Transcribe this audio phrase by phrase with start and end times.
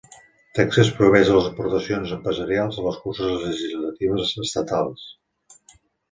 [0.59, 5.05] Texas prohibeix les aportacions empresarials a les curses legislatives estatals.